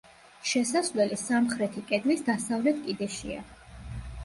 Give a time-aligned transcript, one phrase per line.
[0.51, 3.47] შესასვლელი სამხრეთი კედლის დასავლეთ კიდეშია.